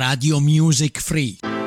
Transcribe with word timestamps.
Radio 0.00 0.40
Music 0.40 0.98
Free. 0.98 1.59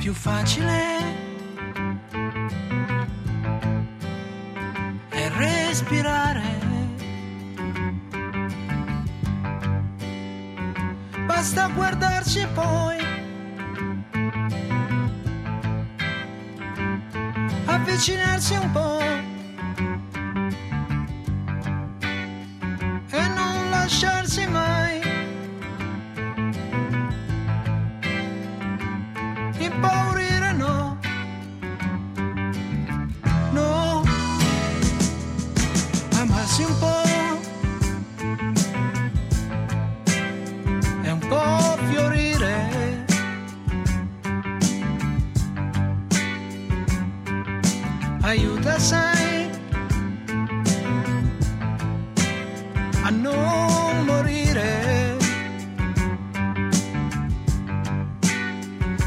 più 0.00 0.14
facile 0.14 0.96
è 5.10 5.28
respirare. 5.36 6.58
Basta 11.26 11.68
guardarci 11.68 12.46
poi. 12.54 12.96
Avvicinarsi 17.66 18.54
un 18.54 18.70
po'. 18.72 18.99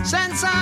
senza 0.04 0.53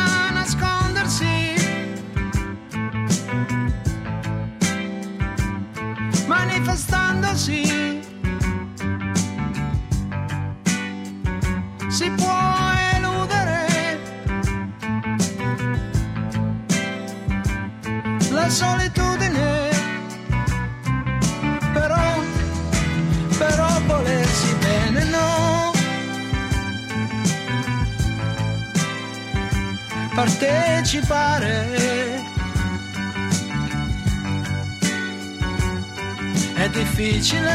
difficile, 37.01 37.51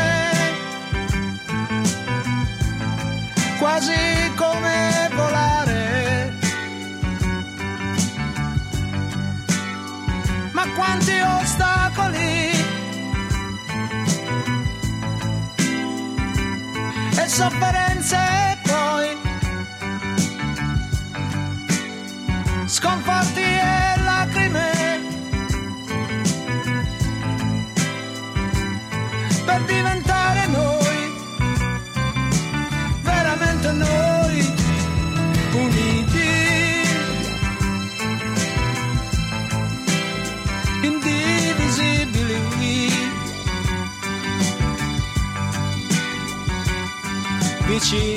quasi 3.59 3.95
come 4.35 5.09
volare. 5.15 6.35
Ma 10.51 10.65
quanti 10.75 11.13
ostacoli! 11.21 12.65
E 17.17 17.29
sofferenze 17.29 18.66
cheese. 47.89 48.16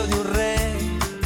Figlio 0.00 0.06
di 0.06 0.12
un 0.12 0.32
re 0.32 0.76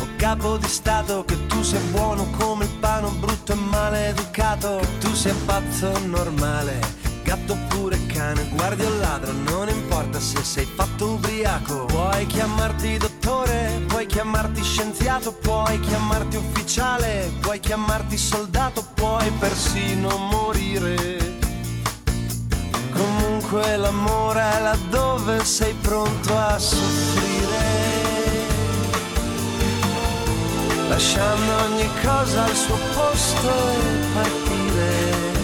o 0.00 0.08
capo 0.16 0.56
di 0.56 0.68
stato, 0.68 1.24
che 1.24 1.46
tu 1.46 1.62
sia 1.62 1.80
buono 1.90 2.28
come 2.38 2.64
il 2.64 2.70
pano, 2.80 3.10
brutto 3.10 3.52
e 3.52 3.56
maleducato, 3.56 4.78
che 4.80 4.98
tu 4.98 5.14
sia 5.14 5.34
pazzo 5.44 5.92
normale 6.06 7.02
gatto 7.24 7.54
oppure 7.54 8.04
cane, 8.06 8.46
guardi 8.52 8.84
o 8.84 8.98
ladro, 8.98 9.32
non 9.32 9.68
importa 9.68 10.20
se 10.20 10.42
sei 10.42 10.66
fatto 10.66 11.12
ubriaco. 11.12 11.86
Puoi 11.86 12.26
chiamarti 12.26 12.98
dottore, 12.98 13.82
puoi 13.86 14.04
chiamarti 14.04 14.62
scienziato, 14.62 15.32
puoi 15.32 15.80
chiamarti 15.80 16.36
ufficiale, 16.36 17.32
puoi 17.40 17.60
chiamarti 17.60 18.18
soldato, 18.18 18.84
puoi 18.94 19.30
persino 19.38 20.18
morire. 20.18 21.38
Comunque 22.92 23.76
l'amore 23.78 24.42
è 24.42 24.60
laddove 24.60 25.42
sei 25.44 25.72
pronto 25.80 26.36
a 26.36 26.58
soffrire. 26.58 28.03
Lasciando 30.88 31.52
ogni 31.64 31.88
cosa 32.02 32.44
al 32.44 32.54
suo 32.54 32.76
posto 32.94 33.48
e 33.48 34.12
partire 34.12 35.34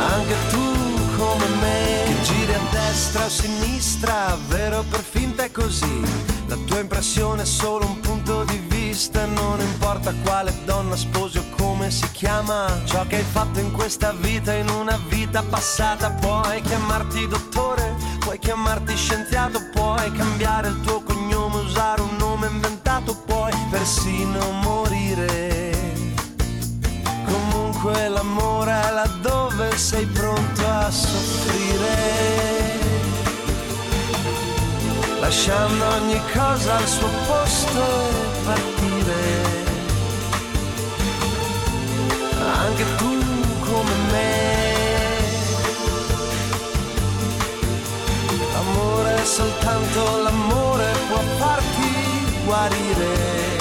anche 0.00 0.34
tu 0.50 1.16
come 1.16 1.46
me 1.60 2.02
che 2.06 2.22
giri 2.22 2.54
a 2.54 2.60
destra 2.70 3.22
o 3.22 3.26
a 3.26 3.28
sinistra, 3.28 4.38
vero 4.48 4.84
per 4.88 5.00
finta 5.00 5.44
è 5.44 5.50
così. 5.50 6.00
La 6.46 6.56
tua 6.66 6.80
impressione 6.80 7.42
è 7.42 7.44
solo 7.44 7.86
un 7.86 8.00
punto 8.00 8.44
di 8.44 8.56
vista, 8.68 9.24
non 9.26 9.60
importa 9.60 10.12
quale 10.24 10.52
donna 10.64 10.96
sposi 10.96 11.38
o 11.38 11.44
come 11.56 11.90
si 11.90 12.10
chiama. 12.10 12.66
Ciò 12.84 13.06
che 13.06 13.16
hai 13.16 13.24
fatto 13.24 13.60
in 13.60 13.70
questa 13.72 14.12
vita, 14.12 14.52
in 14.54 14.68
una 14.68 14.98
vita 15.08 15.42
passata, 15.42 16.10
puoi 16.10 16.60
chiamarti 16.62 17.28
dottore, 17.28 17.94
puoi 18.18 18.38
chiamarti 18.38 18.96
scienziato, 18.96 19.60
puoi 19.72 20.10
cambiare 20.12 20.68
il 20.68 20.80
tuo 20.80 21.02
usare 21.80 22.02
un 22.02 22.16
nome 22.18 22.46
inventato, 22.48 23.14
puoi 23.24 23.54
persino 23.70 24.38
morire 24.62 25.72
Comunque 27.24 28.08
l'amore 28.08 28.70
è 28.70 28.90
laddove 28.92 29.74
sei 29.78 30.04
pronto 30.04 30.66
a 30.66 30.90
soffrire, 30.90 31.96
lasciando 35.20 35.86
ogni 35.86 36.20
cosa 36.32 36.76
al 36.76 36.86
suo 36.86 37.08
posto 37.26 37.80
e 37.80 38.44
partire. 38.44 39.38
Anche 42.64 42.84
tu 42.96 43.18
come 43.64 43.94
me. 44.10 44.38
L'amore, 48.52 49.24
soltanto 49.24 49.80
può 50.00 50.18
farti 50.18 50.19
guarire. 52.50 53.58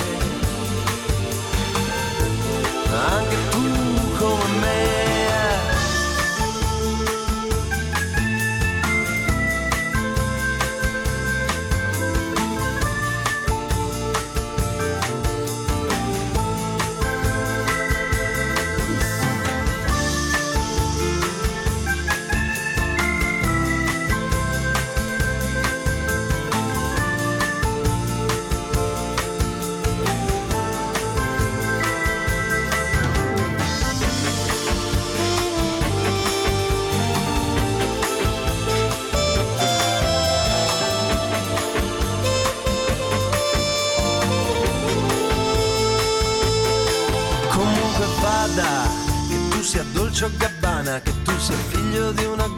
Anche 2.92 3.49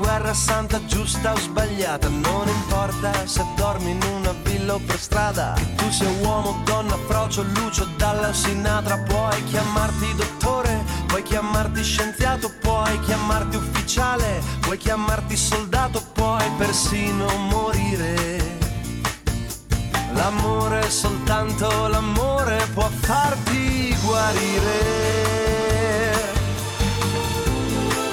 guerra 0.01 0.33
santa 0.33 0.83
giusta 0.87 1.31
o 1.31 1.37
sbagliata 1.37 2.09
non 2.09 2.47
importa 2.47 3.11
se 3.27 3.45
dormi 3.55 3.91
in 3.91 4.01
una 4.15 4.33
villa 4.43 4.73
o 4.73 4.79
per 4.79 4.99
strada. 4.99 5.53
Che 5.55 5.75
tu 5.75 5.89
sia 5.91 6.09
uomo, 6.21 6.59
donna, 6.65 6.97
frocio, 7.07 7.43
lucio, 7.43 7.87
dalla 7.97 8.33
Sinatra 8.33 8.97
puoi 8.97 9.43
chiamarti 9.45 10.15
dottore 10.15 10.83
puoi 11.07 11.21
chiamarti 11.21 11.83
scienziato 11.83 12.51
puoi 12.61 12.99
chiamarti 13.01 13.57
ufficiale 13.57 14.41
puoi 14.61 14.77
chiamarti 14.77 15.37
soldato 15.37 16.01
puoi 16.13 16.49
persino 16.57 17.27
morire. 17.49 18.59
L'amore, 20.13 20.89
soltanto 20.89 21.87
l'amore 21.87 22.57
può 22.73 22.89
farti 22.89 23.95
guarire 24.03 25.30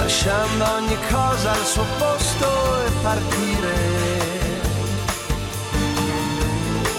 lasciando 0.08 0.64
ogni 0.72 0.96
cosa 1.10 1.50
al 1.52 1.66
suo 1.66 1.84
posto 1.98 2.46
e 2.86 2.90
partire. 3.02 3.74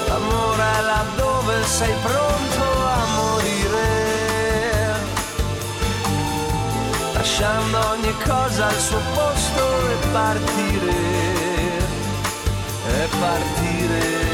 L'amore 0.07 0.63
è 0.77 0.81
là 0.81 1.03
dove 1.15 1.65
sei 1.65 1.93
pronto 2.03 2.63
a 2.85 3.05
morire, 3.15 3.87
lasciando 7.13 7.77
ogni 7.93 8.13
cosa 8.23 8.67
al 8.67 8.79
suo 8.79 9.01
posto 9.15 9.89
e 9.89 10.07
partire, 10.11 10.93
e 12.85 13.07
partire. 13.19 14.28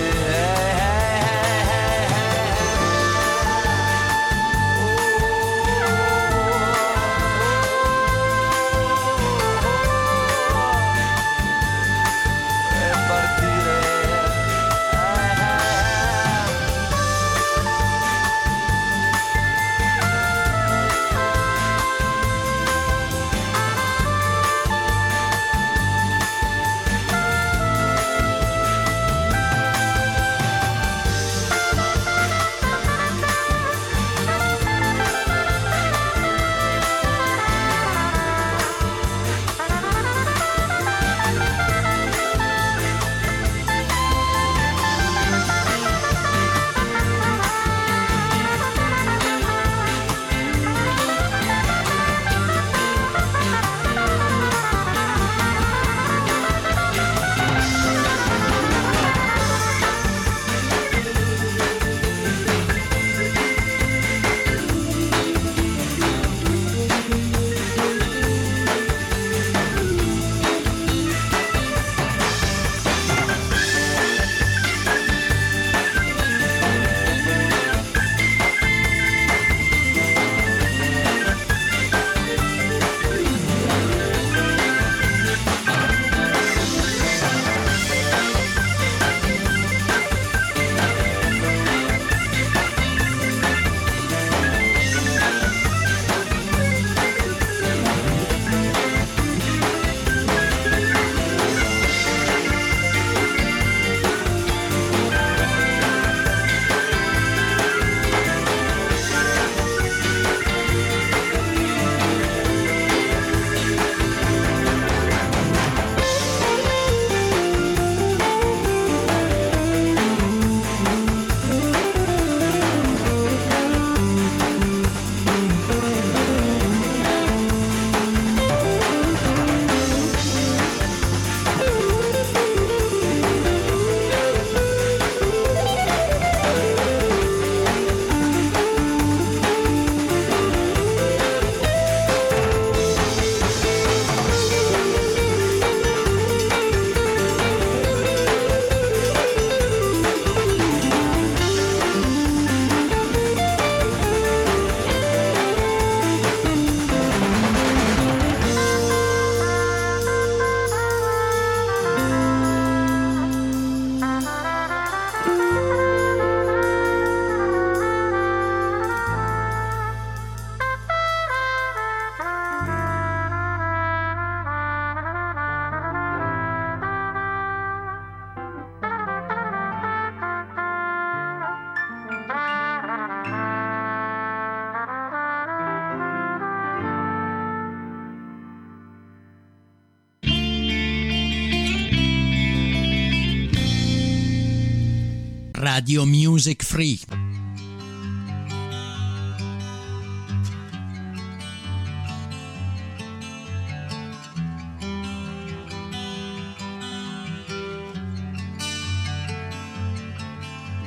Radio 195.86 196.04
Music 196.08 196.64
Free. 196.64 196.98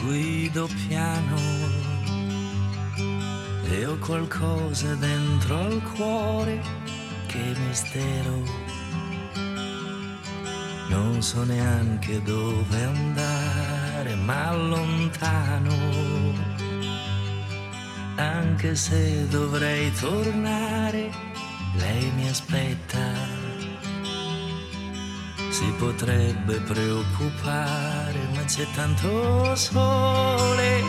Guido 0.03 0.69
piano 0.89 1.37
e 3.71 3.87
ho 3.87 3.97
qualcosa 3.99 4.97
dentro 4.97 5.61
al 5.61 5.81
cuore 5.95 6.61
che 7.29 7.55
mistero 7.69 8.68
non 10.89 11.23
so 11.23 11.45
neanche 11.45 12.23
dove 12.23 12.83
andare, 12.83 14.15
ma 14.15 14.55
lontano, 14.55 15.75
anche 18.17 18.75
se 18.75 19.29
dovrei 19.29 19.93
tornare, 19.93 21.11
lei 21.77 22.11
mi 22.17 22.29
aspetta. 22.29 23.47
Si 25.51 25.73
potrebbe 25.79 26.61
preoccupare, 26.61 28.29
ma 28.35 28.45
c'è 28.45 28.67
tanto 28.75 29.55
sole. 29.57 30.83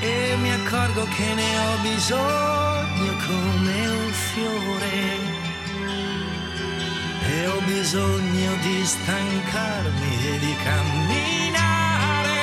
E 0.00 0.36
mi 0.40 0.52
accorgo 0.52 1.04
che 1.04 1.34
ne 1.34 1.58
ho 1.58 1.76
bisogno 1.82 3.12
come 3.26 3.88
un 3.88 4.10
fiore 4.12 5.35
e 7.36 7.46
ho 7.48 7.60
bisogno 7.60 8.56
di 8.62 8.84
stancarmi 8.84 10.12
e 10.32 10.38
di 10.38 10.54
camminare, 10.64 12.34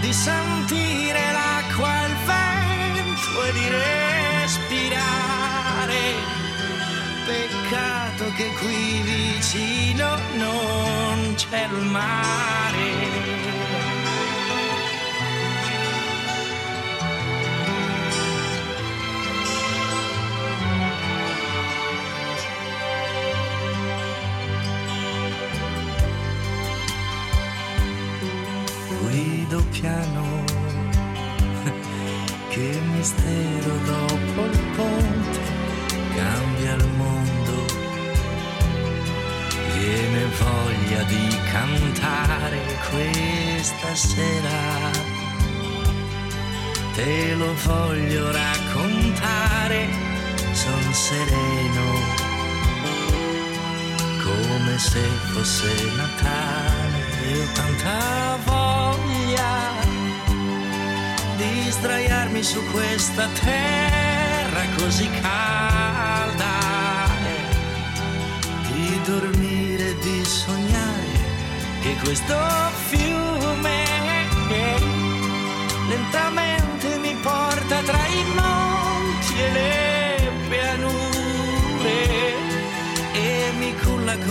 di 0.00 0.12
sentire 0.12 1.32
l'acqua 1.32 2.06
il 2.06 2.16
vento 2.26 3.44
e 3.46 3.52
di 3.52 3.68
respirare. 3.80 5.10
Peccato 7.24 8.24
che 8.36 8.48
qui 8.60 9.02
vicino 9.02 10.18
non 10.34 11.34
c'è 11.36 11.64
il 11.64 11.82
mare. 11.90 13.41
Sera. 44.08 44.90
Te 46.94 47.34
lo 47.34 47.50
voglio 47.64 48.30
raccontare, 48.30 49.88
son 50.52 50.92
sereno 50.92 52.30
come 54.24 54.78
se 54.78 55.00
fosse 55.32 55.72
Natale 55.96 57.00
ho 57.32 57.52
tanta 57.54 58.38
voglia 58.44 59.54
di 61.36 61.70
sdraiarmi 61.70 62.42
su 62.42 62.60
questa 62.70 63.26
terra 63.40 64.62
così 64.76 65.08
calda 65.20 66.58
di 68.66 69.00
dormire 69.04 69.96
di 69.98 70.24
sognare 70.24 71.20
che 71.82 71.96
questo 72.02 72.36
fiume 72.88 73.01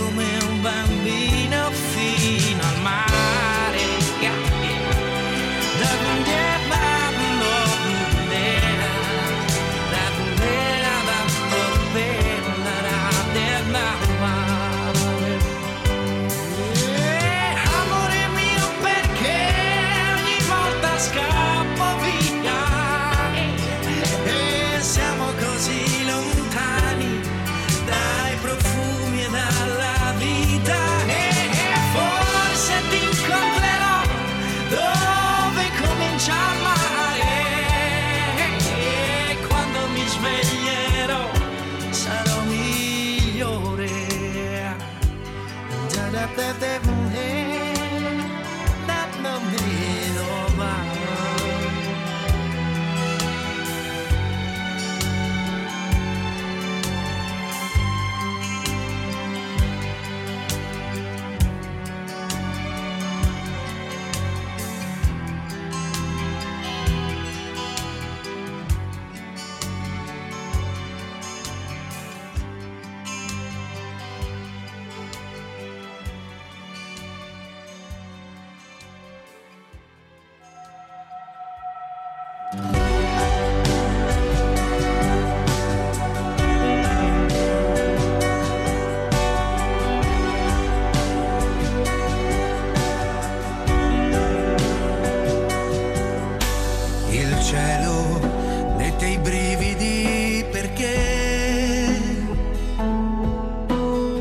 middleman 0.10 0.40
That 46.62 46.86
la 48.88 49.08
nommée. 49.24 49.80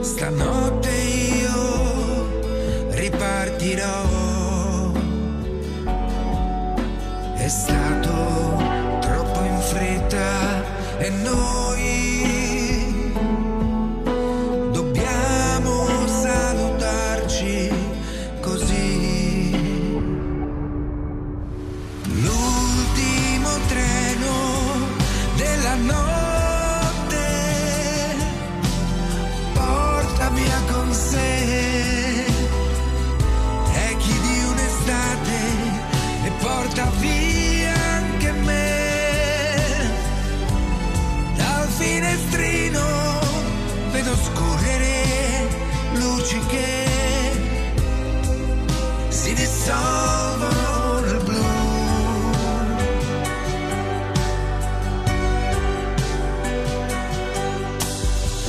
Está 0.00 0.30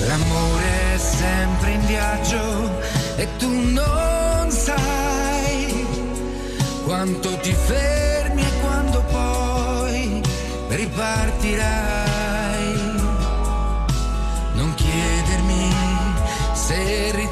L'amore 0.07 0.93
è 0.93 0.97
sempre 0.97 1.71
in 1.71 1.85
viaggio 1.85 2.69
e 3.17 3.27
tu 3.37 3.49
non 3.71 4.49
sai 4.49 5.85
quanto 6.83 7.37
ti 7.37 7.53
fermi 7.53 8.41
e 8.41 8.59
quando 8.61 9.03
poi 9.11 10.21
ripartirai. 10.69 11.69
Non 14.53 14.73
chiedermi 14.73 15.73
se 16.53 17.11
ritorni 17.11 17.30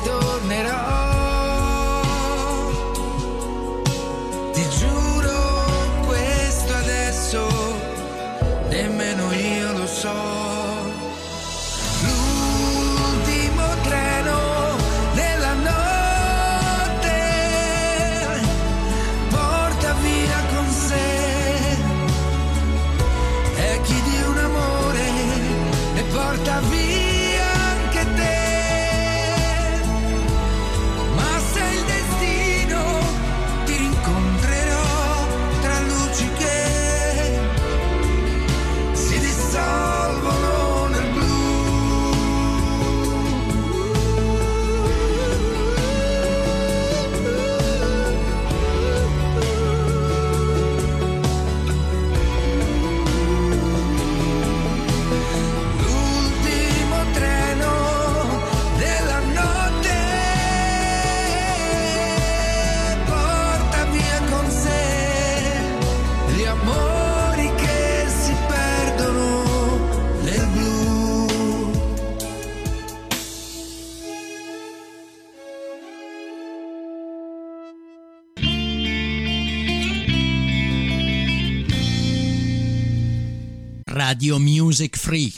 Radio 84.19 84.37
Music 84.37 84.97
Free. 84.97 85.31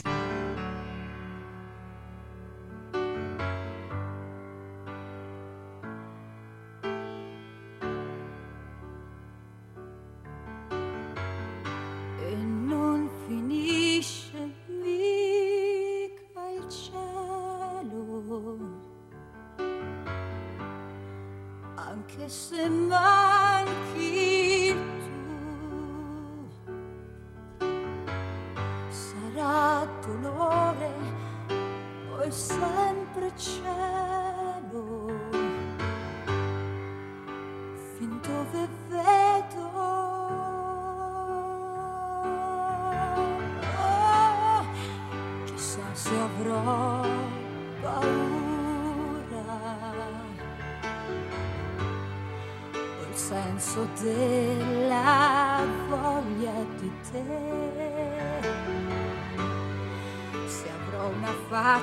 anche 21.76 22.28
se 22.28 22.68
manchi 22.68 24.21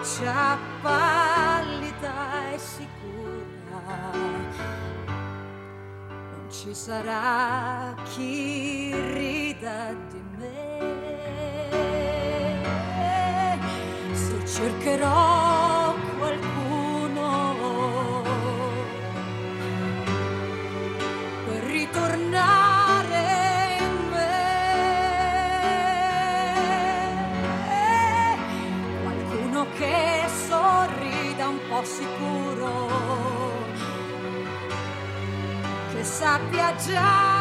faccia 0.09 0.57
pallida 0.81 2.51
e 2.53 2.57
sicura. 2.57 4.11
Non 5.05 6.47
ci 6.49 6.73
sarà 6.73 7.93
chi 8.15 8.91
rida 9.13 9.93
di 10.09 10.21
me. 10.37 10.87
Se 14.13 14.45
cercherò 14.45 15.78
sappia 36.19 36.75
già. 36.75 37.38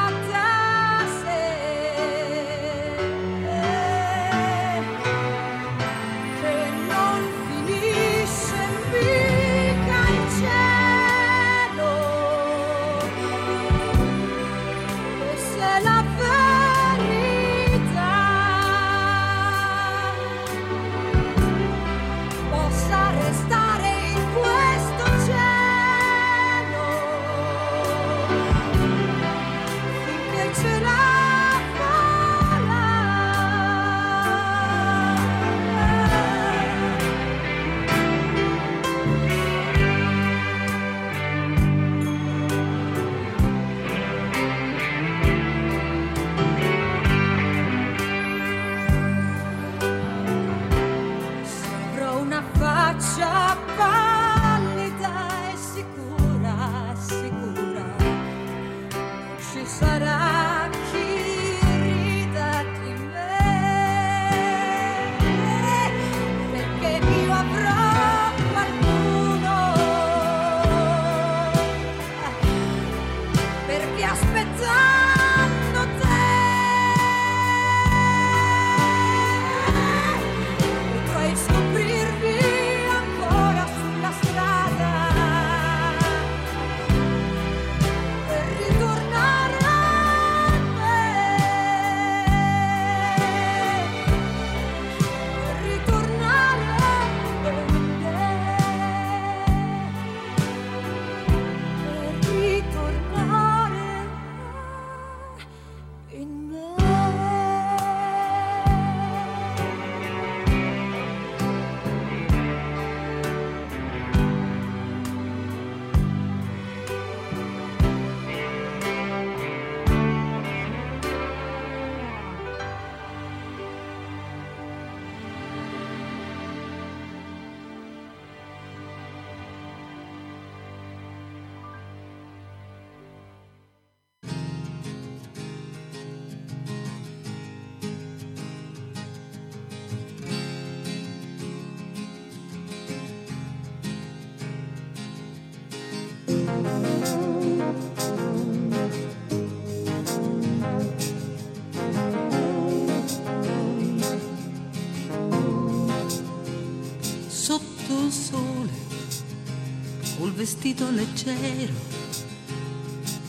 Vestito 160.69 160.91
leggero 160.91 161.73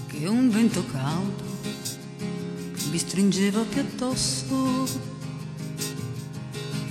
che 0.07 0.27
un 0.27 0.49
vento 0.49 0.83
caldo 0.91 1.43
mi 2.91 2.97
stringeva 2.97 3.61
più 3.61 3.81
addosso. 3.81 5.07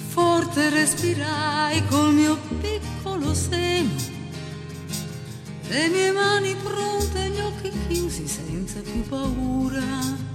Forte 0.08 0.70
respirai 0.70 1.84
col 1.86 2.14
mio 2.14 2.38
piccolo 2.60 3.34
seno, 3.34 3.90
le 5.68 5.88
mie 5.88 6.12
mani 6.12 6.56
pronte, 6.56 7.28
gli 7.28 7.40
occhi 7.40 7.70
chiusi 7.86 8.26
senza 8.26 8.80
più 8.80 9.02
paura. 9.02 10.27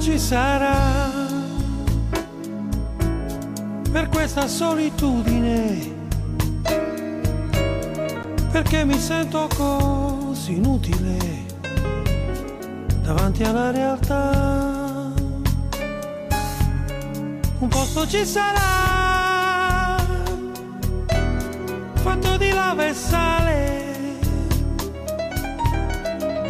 Ci 0.00 0.18
sarà. 0.18 1.10
Per 3.92 4.08
questa 4.08 4.48
solitudine. 4.48 5.98
Perché 8.50 8.84
mi 8.84 8.98
sento 8.98 9.48
così 9.54 10.56
inutile 10.56 11.18
davanti 13.02 13.42
alla 13.44 13.70
realtà. 13.70 15.12
Un 17.58 17.68
posto 17.68 18.06
ci 18.06 18.24
sarà. 18.24 19.98
Fatto 21.94 22.36
di 22.38 22.50
lava 22.50 22.86
e 22.86 22.94
sale. 22.94 24.18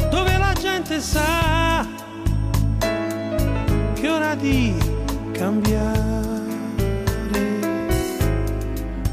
Dove 0.08 0.38
la 0.38 0.52
gente 0.52 1.00
sa 1.00 1.98
di 4.40 4.74
cambiare. 5.32 5.98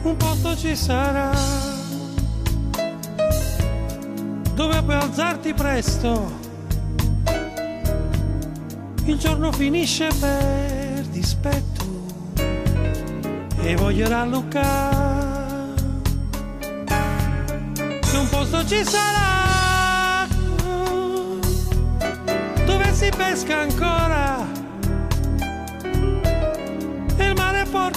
Un 0.04 0.16
posto 0.16 0.56
ci 0.56 0.76
sarà 0.76 1.32
dove 4.54 4.82
puoi 4.84 4.96
alzarti 4.96 5.54
presto. 5.54 6.46
Il 9.04 9.18
giorno 9.18 9.52
finisce 9.52 10.08
per 10.20 11.06
dispetto 11.08 11.86
e 13.62 13.76
voglio 13.76 14.08
rallucare. 14.08 15.16
Un 18.14 18.30
posto 18.30 18.66
ci 18.66 18.84
sarà 18.84 20.26
dove 22.66 22.94
si 22.94 23.10
pesca 23.16 23.60
ancora 23.60 24.27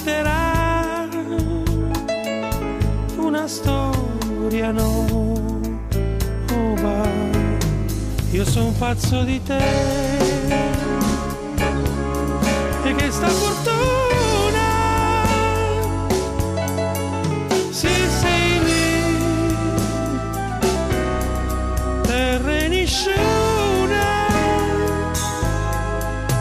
porterà 0.00 1.06
una 3.16 3.46
storia 3.46 4.70
nuova. 4.70 5.88
Io 8.30 8.44
sono 8.44 8.72
pazzo 8.78 9.22
di 9.24 9.42
te 9.42 9.58
e 12.82 12.94
che 12.94 13.10
sta 13.10 13.28
fortuna 13.28 14.68
si 17.70 17.88
segni 18.20 19.56
terra 22.02 22.68
nessuno 22.68 23.14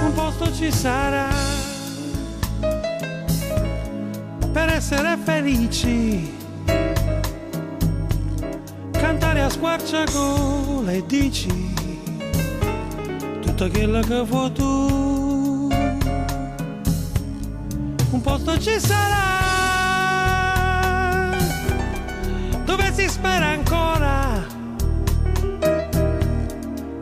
un 0.04 0.14
posto 0.14 0.54
ci 0.54 0.72
sarà 0.72 1.29
essere 4.80 5.18
felici. 5.22 6.38
Cantare 8.92 9.42
a 9.42 9.50
squarciagola 9.50 10.92
e 10.94 11.04
dici 11.06 11.74
tutto 13.42 13.70
quello 13.70 14.00
che 14.00 14.22
vuoi 14.22 14.52
tu. 14.54 15.68
Un 18.12 18.22
posto 18.22 18.58
ci 18.58 18.80
sarà 18.80 19.28
dove 22.64 22.94
si 22.94 23.10
spera 23.10 23.48
ancora. 23.48 24.46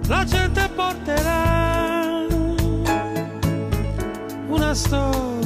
La 0.07 0.23
gente 0.25 0.67
porterà 0.75 2.25
una 4.47 4.73
storia 4.73 5.36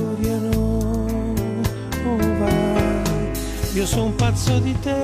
Io 3.81 3.87
sono 3.87 4.11
pazzo 4.11 4.59
di 4.59 4.79
te. 4.79 5.01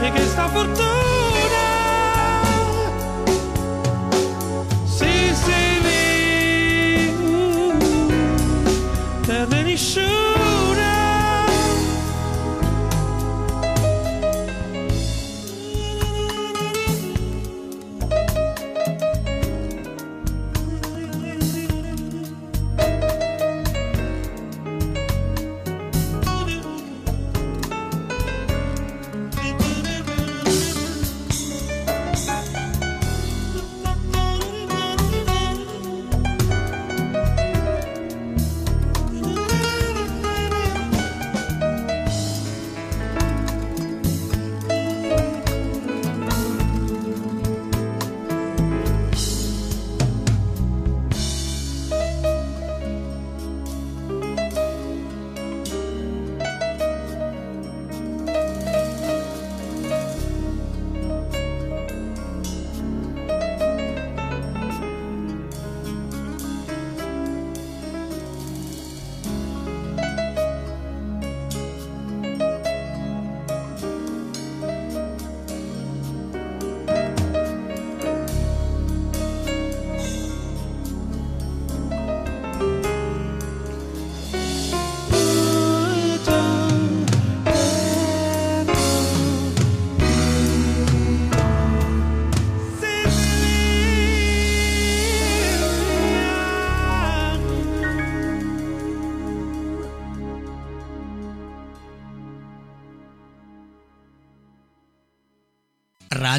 E 0.00 0.10
che 0.10 0.20
sta 0.26 0.48
fortuna 0.48 0.83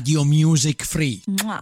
Radio 0.06 0.24
Music 0.24 0.86
Free. 0.86 1.24
Mua. 1.26 1.60